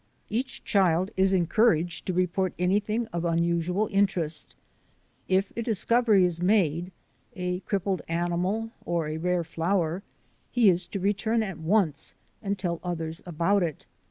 [0.31, 4.55] Each child is encouraged to report anything of unusual interest.
[5.27, 6.91] If a discovery is made—
[7.49, 10.01] a crippled animal or a rare flower—
[10.51, 13.85] he is to return at once and tell others about it.